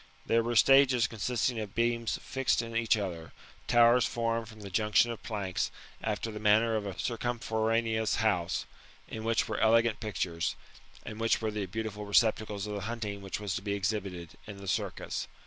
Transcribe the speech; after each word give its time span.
There 0.25 0.41
were 0.41 0.55
stages 0.55 1.05
consisting 1.05 1.59
of 1.59 1.75
beams 1.75 2.17
fixed 2.23 2.63
in 2.63 2.75
each 2.75 2.97
other, 2.97 3.33
towers 3.67 4.03
formed 4.03 4.47
from 4.49 4.61
the 4.61 4.71
junction 4.71 5.11
of 5.11 5.21
planks, 5.21 5.69
after 6.01 6.31
the 6.31 6.39
manner 6.39 6.75
of 6.75 6.87
a 6.87 6.97
circumforaneous 6.97 8.15
house, 8.15 8.65
in 9.07 9.23
which 9.23 9.47
were 9.47 9.59
elegant 9.59 9.99
pictures, 9.99 10.55
and 11.05 11.19
which 11.19 11.39
were 11.39 11.51
the 11.51 11.67
beautiful 11.67 12.03
iBoeptacles 12.07 12.65
of 12.65 12.73
the 12.73 12.79
hunting 12.89 13.21
which 13.21 13.39
was 13.39 13.53
to 13.53 13.61
be 13.61 13.73
exhibited 13.75 14.39
[in 14.47 14.57
the 14.57 14.67
Circus. 14.67 15.27